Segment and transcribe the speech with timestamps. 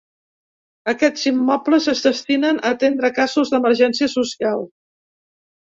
[0.93, 4.69] Aquests immobles es destinen a atendre casos d’emergència social.